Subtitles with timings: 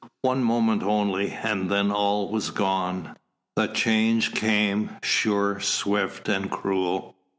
[0.23, 3.17] One moment only, and then all was gone.
[3.55, 7.13] The change came, sure, swift and cruel.